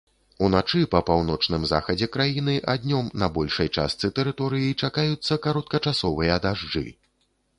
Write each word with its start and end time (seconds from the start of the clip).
Уначы 0.45 0.79
па 0.93 0.99
паўночным 1.09 1.67
захадзе 1.71 2.07
краіны, 2.15 2.55
а 2.73 2.75
днём 2.85 3.11
на 3.23 3.29
большай 3.35 3.69
частцы 3.81 4.11
тэрыторыі 4.19 4.73
чакаюцца 4.87 5.37
кароткачасовыя 5.47 6.39
дажджы. 6.47 6.87